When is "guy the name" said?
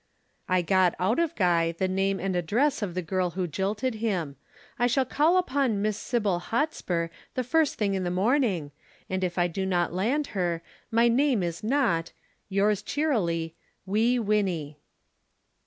1.35-2.19